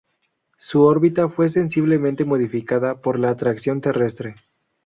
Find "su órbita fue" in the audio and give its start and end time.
0.57-1.47